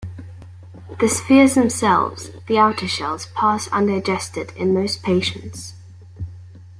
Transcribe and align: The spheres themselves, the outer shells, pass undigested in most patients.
The 0.99 1.07
spheres 1.07 1.53
themselves, 1.53 2.31
the 2.47 2.57
outer 2.57 2.87
shells, 2.87 3.27
pass 3.35 3.67
undigested 3.67 4.51
in 4.55 4.73
most 4.73 5.03
patients. 5.03 5.75